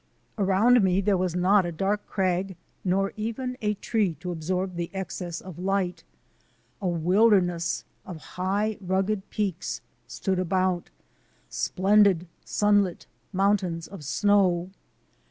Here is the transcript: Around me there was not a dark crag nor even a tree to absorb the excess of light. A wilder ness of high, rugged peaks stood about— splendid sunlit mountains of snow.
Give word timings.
Around 0.35 0.83
me 0.83 0.99
there 0.99 1.15
was 1.15 1.35
not 1.35 1.63
a 1.63 1.71
dark 1.71 2.07
crag 2.07 2.55
nor 2.83 3.13
even 3.15 3.55
a 3.61 3.75
tree 3.75 4.15
to 4.15 4.31
absorb 4.31 4.73
the 4.75 4.89
excess 4.95 5.39
of 5.39 5.59
light. 5.59 6.03
A 6.81 6.87
wilder 6.87 7.39
ness 7.39 7.85
of 8.03 8.17
high, 8.33 8.79
rugged 8.81 9.29
peaks 9.29 9.79
stood 10.07 10.39
about— 10.39 10.89
splendid 11.51 12.25
sunlit 12.43 13.05
mountains 13.31 13.85
of 13.87 14.03
snow. 14.03 14.71